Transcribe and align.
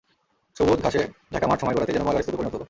সবুজ 0.55 0.79
ঘাসে 0.81 1.01
ঢাকা 1.33 1.45
মাঠ 1.47 1.57
সময় 1.61 1.75
গড়াতেই 1.75 1.95
যেন 1.95 2.03
ময়লার 2.05 2.23
স্তূপে 2.23 2.37
পরিণত 2.37 2.53
হলো। 2.53 2.59